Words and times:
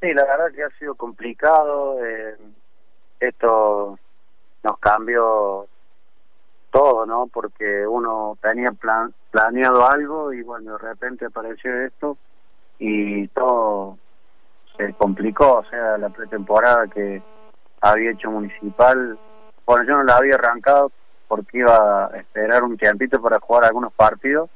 Sí, 0.00 0.14
la 0.14 0.24
verdad 0.24 0.52
que 0.54 0.64
ha 0.64 0.70
sido 0.78 0.94
complicado. 0.94 2.04
Eh, 2.04 2.36
esto 3.20 3.98
nos 4.62 4.78
cambió 4.78 5.66
todo, 6.70 7.04
¿no? 7.04 7.26
Porque 7.26 7.86
uno 7.86 8.38
tenía 8.40 8.72
plan, 8.72 9.12
planeado 9.30 9.86
algo 9.86 10.32
y 10.32 10.42
bueno, 10.42 10.72
de 10.72 10.78
repente 10.78 11.26
apareció 11.26 11.82
esto 11.82 12.16
y 12.78 13.28
todo 13.28 13.98
se 14.76 14.94
complicó. 14.94 15.58
O 15.58 15.64
sea, 15.64 15.98
la 15.98 16.08
pretemporada 16.08 16.86
que 16.86 17.22
había 17.82 18.12
hecho 18.12 18.30
municipal, 18.30 19.18
bueno, 19.66 19.84
yo 19.84 19.96
no 19.96 20.04
la 20.04 20.16
había 20.16 20.36
arrancado 20.36 20.90
porque 21.28 21.58
iba 21.58 22.06
a 22.06 22.16
esperar 22.16 22.64
un 22.64 22.78
tiempito 22.78 23.20
para 23.20 23.38
jugar 23.38 23.64
algunos 23.64 23.92
partidos 23.92 24.50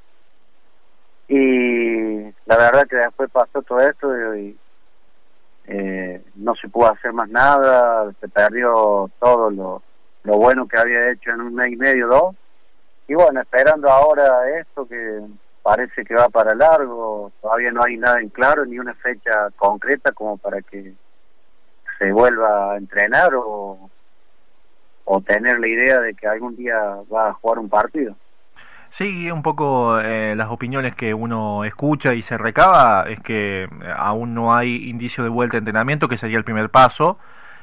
y 1.29 2.23
la 2.47 2.57
verdad 2.57 2.87
que 2.89 2.97
después 2.97 3.31
pasó 3.31 3.63
todo 3.63 3.81
esto 3.81 4.37
y, 4.37 4.59
eh, 5.67 6.23
no 6.37 6.55
se 6.55 6.69
pudo 6.69 6.89
hacer 6.89 7.13
más 7.13 7.29
nada, 7.29 8.11
se 8.21 8.29
perdió 8.29 9.11
todo 9.19 9.51
lo, 9.51 9.83
lo 10.25 10.37
bueno 10.37 10.67
que 10.69 10.77
había 10.77 11.11
hecho 11.11 11.31
en 11.31 11.41
un 11.41 11.55
mes 11.55 11.73
y 11.73 11.77
medio, 11.77 12.09
dos. 12.09 12.37
Y 13.09 13.15
bueno, 13.15 13.41
esperando 13.41 13.91
ahora 13.91 14.59
esto 14.59 14.87
que 14.87 15.21
parece 15.63 16.05
que 16.05 16.15
va 16.15 16.29
para 16.29 16.55
largo, 16.55 17.33
todavía 17.41 17.71
no 17.71 17.83
hay 17.83 17.97
nada 17.97 18.21
en 18.21 18.29
claro, 18.29 18.67
ni 18.67 18.79
una 18.79 18.95
fecha 18.95 19.51
concreta 19.57 20.13
como 20.13 20.37
para 20.37 20.61
que 20.61 20.93
se 21.99 22.13
vuelva 22.13 22.73
a 22.73 22.77
entrenar 22.77 23.35
o, 23.35 23.91
o 25.05 25.21
tener 25.21 25.59
la 25.59 25.69
idea 25.69 26.01
de 26.01 26.15
que 26.15 26.27
algún 26.27 26.57
día 26.57 26.79
va 27.13 27.29
a 27.29 27.33
jugar 27.35 27.59
un 27.59 27.69
partido. 27.69 28.15
Sí, 28.95 29.29
un 29.29 29.43
poco 29.43 29.99
eh, 29.99 30.37
las 30.37 30.51
opiniones 30.51 30.95
que 30.95 31.15
uno 31.15 31.65
escucha 31.65 32.15
y 32.15 32.23
se 32.23 32.39
recaba 32.39 33.07
es 33.09 33.19
que 33.19 33.69
aún 33.97 34.35
no 34.35 34.55
hay 34.55 34.89
indicio 34.89 35.25
de 35.25 35.31
vuelta 35.31 35.57
a 35.57 35.59
entrenamiento, 35.59 36.07
que 36.07 36.17
sería 36.17 36.39
el 36.39 36.45
primer 36.45 36.71
paso, 36.71 37.19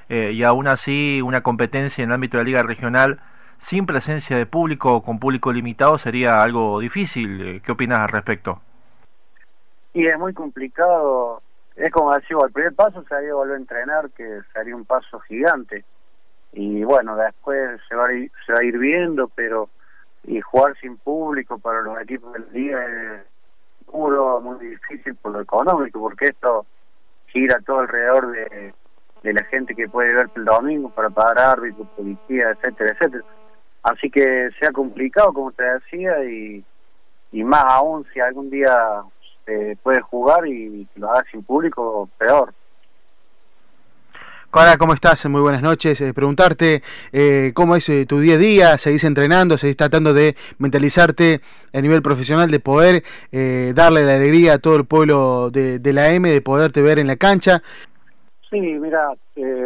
eh, 0.09 0.31
y 0.33 0.43
aún 0.43 0.67
así 0.67 1.21
una 1.23 1.39
competencia 1.41 2.03
en 2.03 2.09
el 2.09 2.15
ámbito 2.15 2.35
de 2.35 2.43
la 2.43 2.47
liga 2.47 2.63
regional 2.63 3.21
sin 3.57 3.85
presencia 3.85 4.35
de 4.35 4.45
público 4.45 4.93
o 4.93 5.01
con 5.03 5.19
público 5.19 5.53
limitado 5.53 5.97
sería 5.97 6.43
algo 6.43 6.81
difícil. 6.81 7.41
Eh, 7.41 7.61
¿Qué 7.63 7.71
opinas 7.71 7.99
al 7.99 8.09
respecto? 8.09 8.59
Y 9.93 10.07
es 10.07 10.19
muy 10.19 10.33
complicado. 10.33 11.41
Es 11.77 11.93
como 11.93 12.13
decir, 12.13 12.35
el 12.43 12.51
primer 12.51 12.75
paso 12.75 13.05
sería 13.07 13.33
volver 13.35 13.55
a 13.55 13.59
entrenar, 13.59 14.09
que 14.09 14.41
sería 14.51 14.75
un 14.75 14.83
paso 14.83 15.21
gigante. 15.21 15.85
Y 16.51 16.83
bueno, 16.83 17.15
después 17.15 17.79
se 17.87 17.95
va 17.95 18.07
a 18.07 18.13
ir, 18.13 18.29
se 18.45 18.51
va 18.51 18.59
a 18.59 18.65
ir 18.65 18.77
viendo, 18.77 19.29
pero 19.29 19.69
y 20.23 20.39
jugar 20.41 20.77
sin 20.79 20.97
público 20.97 21.57
para 21.57 21.81
los 21.81 21.99
equipos 22.01 22.33
del 22.33 22.51
día 22.51 22.77
es 22.85 23.21
duro, 23.91 24.39
muy 24.41 24.65
difícil 24.65 25.15
por 25.15 25.33
lo 25.33 25.41
económico, 25.41 25.99
porque 25.99 26.27
esto 26.27 26.65
gira 27.27 27.59
todo 27.65 27.79
alrededor 27.79 28.31
de, 28.31 28.73
de 29.23 29.33
la 29.33 29.43
gente 29.45 29.75
que 29.75 29.89
puede 29.89 30.13
ver 30.13 30.29
el 30.35 30.45
domingo 30.45 30.89
para 30.89 31.09
pagar 31.09 31.39
árbitros, 31.39 31.87
policía, 31.95 32.51
etcétera, 32.51 32.93
etcétera. 32.93 33.23
Así 33.83 34.09
que 34.09 34.49
se 34.59 34.67
ha 34.67 34.71
complicado, 34.71 35.33
como 35.33 35.51
te 35.51 35.63
decía, 35.63 36.23
y, 36.23 36.63
y 37.31 37.43
más 37.43 37.65
aún 37.67 38.05
si 38.13 38.19
algún 38.19 38.49
día 38.49 39.01
se 39.45 39.77
puede 39.81 40.01
jugar 40.01 40.45
y 40.47 40.87
lo 40.95 41.09
haga 41.09 41.23
sin 41.31 41.43
público, 41.43 42.07
peor. 42.17 42.53
Hola, 44.53 44.77
¿cómo 44.77 44.93
estás? 44.93 45.25
Muy 45.29 45.39
buenas 45.39 45.61
noches. 45.61 46.01
Eh, 46.01 46.13
preguntarte 46.13 46.83
eh, 47.13 47.53
cómo 47.55 47.77
es 47.77 47.87
eh, 47.87 48.05
tu 48.05 48.19
día 48.19 48.35
a 48.35 48.37
día, 48.37 48.77
seguís 48.77 49.05
entrenando, 49.05 49.57
seguís 49.57 49.77
tratando 49.77 50.13
de 50.13 50.35
mentalizarte 50.57 51.39
a 51.73 51.79
nivel 51.79 52.01
profesional, 52.01 52.51
de 52.51 52.59
poder 52.59 53.03
darle 53.73 54.05
la 54.05 54.15
alegría 54.15 54.55
a 54.55 54.59
todo 54.59 54.75
el 54.75 54.83
pueblo 54.83 55.51
de, 55.51 55.93
la 55.93 56.09
M, 56.09 56.29
de 56.29 56.41
poderte 56.41 56.81
ver 56.81 56.99
en 56.99 57.07
la 57.07 57.15
cancha. 57.15 57.63
Sí, 58.49 58.59
mira, 58.59 59.13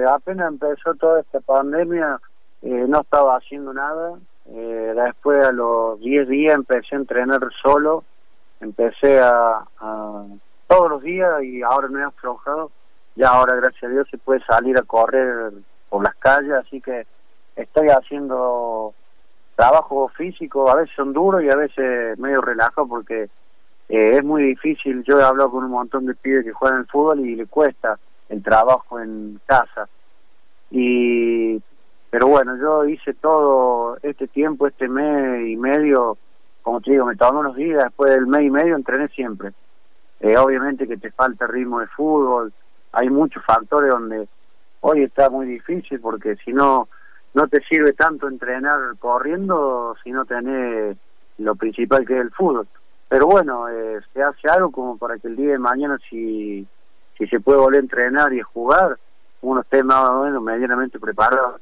apenas 0.08 0.50
empezó 0.50 0.94
toda 0.94 1.20
esta 1.20 1.40
pandemia, 1.40 2.20
no 2.62 3.02
estaba 3.02 3.38
haciendo 3.38 3.74
nada. 3.74 4.20
después 4.46 5.44
a 5.44 5.52
los 5.52 6.00
10 6.00 6.28
días 6.28 6.54
empecé 6.54 6.94
a 6.94 7.00
entrenar 7.00 7.42
solo, 7.60 8.04
empecé 8.62 9.20
a, 9.20 9.64
a 9.80 10.26
todos 10.68 10.90
los 10.92 11.02
días 11.02 11.42
y 11.44 11.64
ahora 11.64 11.88
me 11.88 12.02
he 12.02 12.04
aflojado 12.04 12.70
ya 13.16 13.30
ahora 13.30 13.56
gracias 13.56 13.84
a 13.84 13.94
Dios 13.94 14.08
se 14.10 14.18
puede 14.18 14.42
salir 14.42 14.78
a 14.78 14.84
correr 14.84 15.52
por 15.90 16.04
las 16.04 16.16
calles, 16.16 16.52
así 16.52 16.82
que 16.82 17.06
estoy 17.56 17.90
haciendo 17.90 18.94
trabajo 19.56 20.10
físico, 20.10 20.70
a 20.70 20.76
veces 20.76 20.96
son 20.96 21.14
duros 21.14 21.44
y 21.44 21.50
a 21.50 21.56
veces 21.56 22.20
medio 22.20 22.42
relajo 22.42 22.88
porque 22.88 23.30
eh, 23.88 24.18
es 24.18 24.24
muy 24.24 24.44
difícil, 24.44 25.04
yo 25.04 25.20
he 25.20 25.24
hablado 25.24 25.52
con 25.52 25.64
un 25.64 25.72
montón 25.72 26.06
de 26.06 26.16
pibes 26.16 26.44
que 26.44 26.52
juegan 26.52 26.80
el 26.80 26.88
fútbol 26.88 27.22
y 27.22 27.36
le 27.36 27.46
cuesta 27.46 27.98
el 28.30 28.44
trabajo 28.44 29.00
en 29.00 29.40
casa. 29.46 29.88
Y 30.72 31.62
pero 32.10 32.28
bueno, 32.28 32.56
yo 32.58 32.86
hice 32.86 33.14
todo 33.14 33.98
este 34.02 34.28
tiempo, 34.28 34.68
este 34.68 34.88
mes 34.88 35.48
y 35.50 35.58
medio, 35.58 36.18
como 36.62 36.80
te 36.80 36.92
digo, 36.92 37.06
me 37.06 37.18
tomé 37.18 37.40
unos 37.40 37.58
días, 37.58 37.84
después 37.84 38.12
del 38.12 38.26
mes 38.26 38.44
y 38.44 38.50
medio 38.50 38.76
entrené 38.78 39.10
siempre. 39.10 39.52
Eh, 40.22 40.38
obviamente 40.38 40.88
que 40.88 40.96
te 40.96 41.12
falta 41.12 41.46
ritmo 41.46 41.82
de 41.82 41.88
fútbol, 41.88 42.54
hay 42.96 43.10
muchos 43.10 43.44
factores 43.44 43.92
donde 43.92 44.28
hoy 44.82 45.04
está 45.04 45.30
muy 45.30 45.46
difícil 45.46 46.00
porque 46.00 46.36
si 46.38 46.54
no 46.54 46.88
no 47.34 47.48
te 47.50 47.62
sirve 47.62 47.92
tanto 47.92 48.30
entrenar 48.30 48.80
corriendo 48.98 49.96
si 50.02 50.12
no 50.12 50.24
tenés 50.26 50.96
lo 51.38 51.56
principal 51.56 52.06
que 52.06 52.14
es 52.14 52.22
el 52.22 52.32
fútbol. 52.32 52.66
Pero 53.10 53.28
bueno, 53.28 53.68
eh, 53.68 54.00
se 54.14 54.24
hace 54.24 54.48
algo 54.48 54.72
como 54.72 54.98
para 54.98 55.18
que 55.18 55.28
el 55.28 55.36
día 55.36 55.52
de 55.52 55.60
mañana 55.60 55.98
si, 56.10 56.66
si 57.18 57.28
se 57.28 57.42
puede 57.42 57.60
volver 57.60 57.80
a 57.80 57.84
entrenar 57.84 58.34
y 58.34 58.42
jugar, 58.42 58.98
uno 59.42 59.62
esté 59.62 59.84
más 59.84 60.10
o 60.10 60.24
menos 60.24 60.42
medianamente 60.42 60.98
preparado 60.98 61.60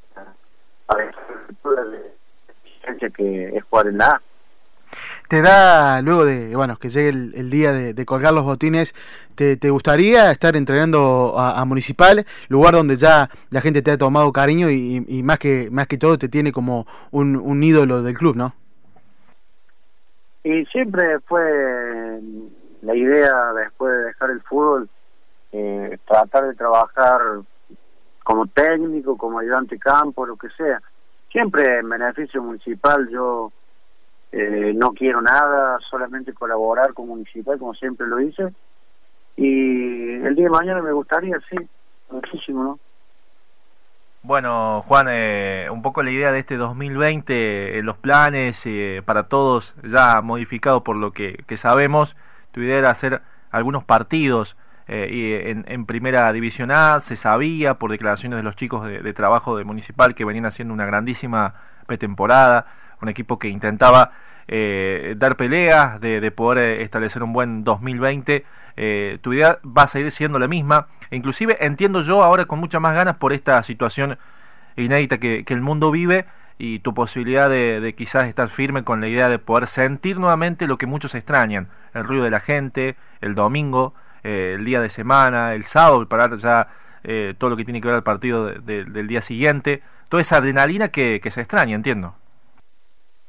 para 0.86 1.84
la 1.84 3.10
que 3.16 3.58
es 3.58 3.64
jugar 3.64 3.88
en 3.88 3.98
la 3.98 4.22
te 5.28 5.42
da, 5.42 6.02
luego 6.02 6.26
de 6.26 6.56
bueno 6.56 6.78
que 6.78 6.90
llegue 6.90 7.10
el, 7.10 7.50
día 7.50 7.72
de, 7.72 8.06
colgar 8.06 8.34
los 8.34 8.44
botines, 8.44 8.94
te, 9.36 9.70
gustaría 9.70 10.32
estar 10.32 10.56
entrenando 10.56 11.36
a, 11.38 11.64
Municipal, 11.66 12.26
lugar 12.50 12.74
donde 12.74 12.96
ya 12.96 13.30
la 13.50 13.62
gente 13.62 13.82
te 13.82 13.92
ha 13.92 13.98
tomado 13.98 14.32
cariño 14.32 14.70
y, 14.70 15.24
más 15.24 15.40
que 15.40 15.70
más 15.72 15.88
que 15.88 15.98
todo 15.98 16.18
te 16.18 16.30
tiene 16.30 16.52
como 16.52 16.86
un, 17.12 17.36
un 17.36 17.64
ídolo 17.64 18.04
del 18.04 18.18
club, 18.18 18.36
¿no? 18.36 18.54
Y 20.44 20.66
siempre 20.66 21.20
fue 21.22 22.20
la 22.82 22.96
idea 22.96 23.54
después 23.54 23.98
de 23.98 24.04
dejar 24.04 24.30
el 24.30 24.42
fútbol, 24.42 24.90
eh, 25.54 25.98
tratar 26.06 26.48
de 26.48 26.54
trabajar 26.54 27.22
como 28.24 28.46
técnico, 28.48 29.18
como 29.18 29.40
ayudante 29.40 29.80
campo, 29.80 30.26
lo 30.26 30.36
que 30.36 30.50
sea. 30.50 30.82
Siempre 31.32 31.80
en 31.80 31.90
beneficio 31.90 32.44
municipal 32.44 33.08
yo 33.10 33.52
eh, 34.36 34.74
no 34.76 34.94
quiero 34.94 35.22
nada, 35.22 35.78
solamente 35.88 36.34
colaborar 36.34 36.96
con 36.96 37.08
municipal, 37.08 37.60
como 37.60 37.76
siempre 37.76 38.08
lo 38.08 38.20
hice. 38.20 38.48
Y 39.38 40.14
el 40.14 40.36
día 40.36 40.46
de 40.46 40.50
mañana 40.50 40.82
me 40.82 40.92
gustaría, 40.92 41.40
sí, 41.48 41.56
muchísimo, 42.10 42.64
¿no? 42.64 42.80
Bueno, 44.24 44.82
Juan, 44.88 45.08
eh, 45.12 45.68
un 45.72 45.84
poco 45.84 46.02
la 46.02 46.10
idea 46.10 46.32
de 46.32 46.40
este 46.40 46.58
2020, 46.58 47.78
eh, 47.78 47.84
los 47.84 47.98
planes 47.98 48.66
para 49.06 49.28
todos 49.28 49.76
ya 49.84 50.22
modificados 50.22 50.82
por 50.82 50.96
lo 50.96 51.12
que, 51.12 51.44
sabemos, 51.56 52.16
tu 52.52 52.62
idea 52.62 52.80
era 52.80 52.90
hacer 52.90 53.22
algunos 53.52 53.84
partidos 53.84 54.58
y 54.88 55.34
en, 55.34 55.86
primera 55.86 56.32
división 56.34 56.72
A, 56.72 57.00
se 57.00 57.16
sabía 57.16 57.76
por 57.76 57.92
declaraciones 57.92 58.38
de 58.38 58.44
los 58.44 58.56
chicos 58.56 58.86
de, 58.86 59.02
de 59.02 59.14
trabajo 59.14 59.58
de 59.58 59.64
Municipal 59.64 60.16
que 60.16 60.26
venían 60.26 60.46
haciendo 60.46 60.74
una 60.74 60.86
grandísima 60.86 61.56
pretemporada, 61.86 62.66
un 63.04 63.10
equipo 63.10 63.38
que 63.38 63.50
intentaba 63.50 64.12
eh, 64.48 65.16
dar 65.18 65.38
peleas, 65.38 66.02
de, 66.02 66.32
poder 66.32 66.80
eh, 66.80 66.82
establecer 66.84 67.24
un 67.24 67.34
buen 67.34 67.64
2020. 67.64 68.46
Eh, 68.76 69.20
tu 69.22 69.34
idea 69.34 69.60
va 69.66 69.84
a 69.84 69.88
seguir 69.88 70.12
siendo 70.12 70.40
la 70.40 70.48
misma. 70.48 70.88
E 71.12 71.16
inclusive 71.16 71.58
entiendo 71.62 72.02
yo 72.02 72.24
ahora 72.24 72.46
con 72.46 72.60
muchas 72.60 72.82
más 72.82 72.96
ganas 72.96 73.18
por 73.18 73.34
esta 73.34 73.62
situación 73.64 74.18
inédita 74.76 75.20
que, 75.20 75.46
el 75.48 75.62
mundo 75.62 75.92
vive 75.92 76.26
y 76.58 76.80
tu 76.80 76.94
posibilidad 76.94 77.50
de, 77.50 77.94
quizás 77.98 78.28
estar 78.28 78.48
firme 78.48 78.84
con 78.84 79.02
la 79.02 79.08
idea 79.08 79.30
de 79.30 79.40
poder 79.40 79.68
sentir 79.68 80.20
nuevamente 80.20 80.68
lo 80.68 80.78
que 80.78 80.88
muchos 80.88 81.14
extrañan, 81.16 81.68
el 81.94 82.04
ruido 82.04 82.24
de 82.24 82.32
la 82.32 82.40
gente, 82.40 82.96
el 83.22 83.36
domingo, 83.36 83.94
el 84.24 84.64
día 84.64 84.80
de 84.82 84.90
semana, 84.90 85.54
el 85.54 85.64
sábado, 85.64 86.08
para 86.08 86.36
ya 86.38 86.70
todo 87.38 87.50
lo 87.50 87.58
que 87.58 87.66
tiene 87.66 87.82
que 87.82 87.88
ver 87.88 87.96
al 87.96 88.04
partido 88.04 88.48
del 88.48 89.08
día 89.08 89.22
siguiente, 89.22 89.84
toda 90.10 90.22
esa 90.22 90.38
adrenalina 90.38 90.88
que 90.90 91.22
se 91.30 91.42
extraña, 91.42 91.76
entiendo. 91.76 92.16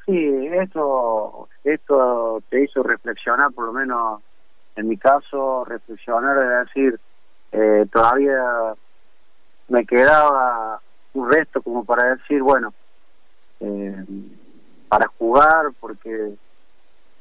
Sí, 0.07 0.49
esto, 0.53 1.49
esto 1.63 2.43
te 2.51 2.63
hizo 2.63 2.83
reflexionar, 2.83 3.53
por 3.53 3.67
lo 3.67 3.73
menos 3.73 4.23
en 4.77 4.89
mi 4.89 4.99
caso, 4.99 5.65
reflexionar 5.65 6.37
es 6.37 6.67
decir, 6.67 7.01
eh, 7.53 7.87
todavía 7.91 8.75
me 9.69 9.87
quedaba 9.87 10.81
un 11.15 11.31
resto 11.31 11.63
como 11.63 11.85
para 11.85 12.17
decir, 12.17 12.43
bueno, 12.43 12.75
eh, 13.61 14.05
para 14.89 15.07
jugar, 15.07 15.67
porque 15.81 16.35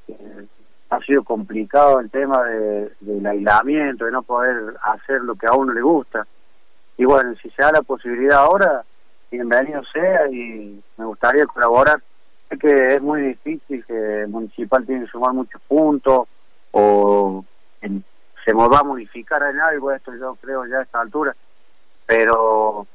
eh, 0.07 0.47
ha 0.89 0.99
sido 1.01 1.23
complicado 1.23 1.99
el 1.99 2.09
tema 2.09 2.43
de, 2.43 2.91
del 2.99 3.25
aislamiento, 3.25 4.05
de 4.05 4.11
no 4.11 4.23
poder 4.23 4.75
hacer 4.81 5.21
lo 5.21 5.35
que 5.35 5.47
a 5.47 5.53
uno 5.53 5.73
le 5.73 5.81
gusta. 5.81 6.27
Y 6.97 7.05
bueno, 7.05 7.33
si 7.41 7.49
se 7.51 7.61
da 7.61 7.71
la 7.71 7.81
posibilidad 7.81 8.39
ahora, 8.39 8.83
bienvenido 9.31 9.83
sea 9.85 10.27
y 10.27 10.83
me 10.97 11.05
gustaría 11.05 11.45
colaborar. 11.45 12.01
Sé 12.49 12.57
que 12.57 12.95
es 12.95 13.01
muy 13.01 13.21
difícil, 13.21 13.83
que 13.85 14.21
el 14.21 14.27
municipal 14.29 14.85
tiene 14.85 15.05
que 15.05 15.11
sumar 15.11 15.33
muchos 15.33 15.61
puntos 15.61 16.27
o 16.71 17.45
se 18.43 18.53
va 18.53 18.79
a 18.79 18.83
modificar 18.83 19.41
en 19.43 19.59
algo 19.59 19.91
esto, 19.91 20.13
yo 20.15 20.35
creo 20.41 20.65
ya 20.65 20.79
a 20.79 20.81
esta 20.83 20.99
altura, 20.99 21.35
pero 22.05 22.85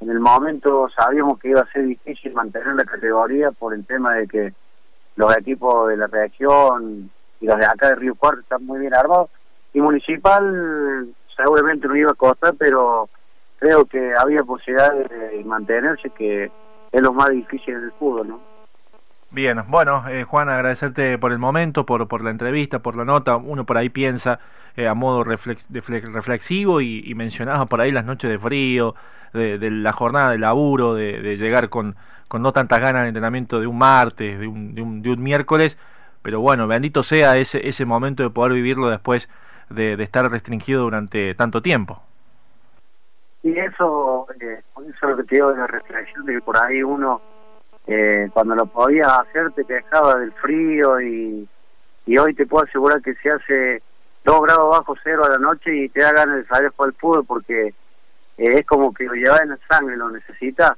en 0.00 0.10
el 0.10 0.20
momento 0.20 0.88
sabíamos 0.88 1.38
que 1.38 1.50
iba 1.50 1.60
a 1.60 1.72
ser 1.72 1.84
difícil 1.84 2.32
mantener 2.32 2.74
la 2.74 2.84
categoría 2.84 3.50
por 3.52 3.72
el 3.72 3.86
tema 3.86 4.14
de 4.14 4.26
que 4.26 4.52
los 5.16 5.36
equipos 5.36 5.88
de 5.88 5.96
la 5.96 6.06
reacción 6.06 7.10
y 7.40 7.46
los 7.46 7.58
de 7.58 7.66
acá 7.66 7.88
de 7.88 7.94
Río 7.96 8.14
Cuarto 8.14 8.40
están 8.40 8.66
muy 8.66 8.80
bien 8.80 8.94
armados. 8.94 9.30
Y 9.72 9.80
Municipal 9.80 11.08
seguramente 11.34 11.86
no 11.86 11.96
iba 11.96 12.10
a 12.10 12.14
costar, 12.14 12.54
pero 12.58 13.08
creo 13.58 13.84
que 13.84 14.14
había 14.14 14.42
posibilidad 14.42 14.92
de 14.92 15.42
mantenerse, 15.44 16.10
que 16.10 16.50
es 16.92 17.02
lo 17.02 17.12
más 17.12 17.30
difícil 17.30 17.80
del 17.80 17.92
fútbol, 17.92 18.28
¿no? 18.28 18.40
Bien, 19.36 19.62
bueno, 19.68 20.08
eh, 20.08 20.24
Juan, 20.24 20.48
agradecerte 20.48 21.18
por 21.18 21.30
el 21.30 21.38
momento, 21.38 21.84
por, 21.84 22.08
por 22.08 22.24
la 22.24 22.30
entrevista, 22.30 22.78
por 22.78 22.96
la 22.96 23.04
nota. 23.04 23.36
Uno 23.36 23.66
por 23.66 23.76
ahí 23.76 23.90
piensa 23.90 24.40
eh, 24.76 24.88
a 24.88 24.94
modo 24.94 25.24
reflexivo 25.24 26.80
y, 26.80 27.02
y, 27.04 27.14
mencionaba 27.14 27.66
por 27.66 27.82
ahí 27.82 27.92
las 27.92 28.06
noches 28.06 28.30
de 28.30 28.38
frío, 28.38 28.94
de, 29.34 29.70
la 29.70 29.92
jornada 29.92 30.30
de 30.30 30.38
laburo, 30.38 30.94
de, 30.94 31.36
llegar 31.36 31.68
con, 31.68 31.96
con 32.28 32.40
no 32.40 32.54
tantas 32.54 32.80
ganas 32.80 33.02
de 33.02 33.08
entrenamiento 33.08 33.60
de 33.60 33.66
un 33.66 33.76
martes, 33.76 34.40
de 34.40 34.48
un, 34.48 34.74
de 34.74 34.80
un, 34.80 35.02
de 35.02 35.10
un 35.10 35.22
miércoles 35.22 35.76
pero 36.22 36.40
bueno, 36.40 36.66
bendito 36.66 37.02
sea 37.02 37.36
ese, 37.36 37.68
ese 37.68 37.84
momento 37.84 38.22
de 38.22 38.30
poder 38.30 38.54
vivirlo 38.54 38.88
después 38.88 39.28
de, 39.68 39.92
estar 40.02 40.28
restringido 40.28 40.82
durante 40.82 41.34
tanto 41.34 41.60
tiempo. 41.60 42.02
Y 43.44 43.56
eso, 43.56 44.26
eh, 44.40 44.62
eso 44.74 44.88
es 44.90 45.02
lo 45.02 45.16
que 45.18 45.22
te 45.24 45.34
digo 45.36 45.52
de 45.52 45.58
la 45.58 45.66
reflexión, 45.66 46.24
de 46.24 46.32
que 46.32 46.40
por 46.40 46.56
ahí 46.56 46.82
uno, 46.82 47.20
eh, 47.86 48.28
cuando 48.32 48.54
lo 48.54 48.66
podía 48.66 49.16
hacer, 49.16 49.52
te 49.52 49.64
quejaba 49.64 50.16
del 50.16 50.32
frío 50.32 51.00
y, 51.00 51.48
y 52.06 52.18
hoy 52.18 52.34
te 52.34 52.46
puedo 52.46 52.64
asegurar 52.64 53.00
que 53.00 53.14
se 53.14 53.30
hace 53.30 53.82
dos 54.24 54.42
grados 54.42 54.70
bajo 54.70 54.96
cero 55.02 55.24
a 55.24 55.28
la 55.28 55.38
noche 55.38 55.74
y 55.74 55.88
te 55.88 56.00
da 56.00 56.12
ganas 56.12 56.36
de 56.36 56.44
salir 56.46 56.72
para 56.72 56.88
el 56.88 56.94
fútbol 56.94 57.24
porque 57.24 57.68
eh, 57.68 57.74
es 58.36 58.66
como 58.66 58.92
que 58.92 59.04
lo 59.04 59.14
llevas 59.14 59.42
en 59.42 59.50
la 59.50 59.58
sangre, 59.68 59.96
lo 59.96 60.10
necesitas. 60.10 60.76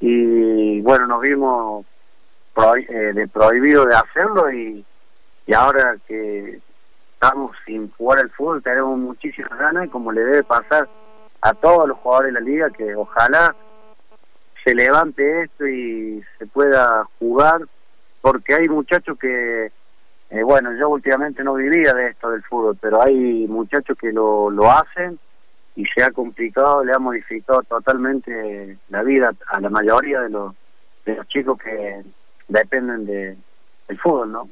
Y 0.00 0.80
bueno, 0.80 1.06
nos 1.06 1.20
vimos 1.20 1.84
eh, 2.88 3.12
de 3.14 3.28
prohibido 3.28 3.84
de 3.84 3.94
hacerlo 3.94 4.50
y, 4.50 4.84
y 5.46 5.52
ahora 5.52 5.96
que 6.06 6.60
estamos 7.12 7.54
sin 7.66 7.90
jugar 7.90 8.20
al 8.20 8.30
fútbol 8.30 8.62
tenemos 8.62 8.98
muchísimas 8.98 9.58
ganas 9.58 9.86
y 9.86 9.88
como 9.88 10.10
le 10.10 10.22
debe 10.22 10.42
pasar 10.42 10.88
a 11.42 11.54
todos 11.54 11.86
los 11.86 11.98
jugadores 11.98 12.32
de 12.32 12.40
la 12.40 12.46
liga 12.46 12.70
que 12.70 12.94
ojalá 12.94 13.54
se 14.64 14.74
levante 14.74 15.42
esto 15.42 15.66
y 15.66 16.19
pueda 16.60 17.08
jugar 17.18 17.62
porque 18.20 18.54
hay 18.54 18.68
muchachos 18.68 19.18
que 19.18 19.72
eh, 20.28 20.42
bueno 20.42 20.74
yo 20.74 20.90
últimamente 20.90 21.42
no 21.42 21.54
vivía 21.54 21.94
de 21.94 22.08
esto 22.08 22.30
del 22.30 22.42
fútbol 22.42 22.76
pero 22.78 23.00
hay 23.00 23.46
muchachos 23.48 23.96
que 23.96 24.12
lo, 24.12 24.50
lo 24.50 24.70
hacen 24.70 25.18
y 25.74 25.86
se 25.86 26.02
ha 26.02 26.10
complicado 26.10 26.84
le 26.84 26.92
ha 26.92 26.98
modificado 26.98 27.62
totalmente 27.62 28.76
la 28.90 29.02
vida 29.02 29.32
a 29.46 29.58
la 29.58 29.70
mayoría 29.70 30.20
de 30.20 30.28
los 30.28 30.54
de 31.06 31.16
los 31.16 31.26
chicos 31.28 31.58
que 31.58 32.02
dependen 32.48 33.06
de, 33.06 33.38
del 33.88 33.98
fútbol, 33.98 34.30
¿no? 34.30 34.50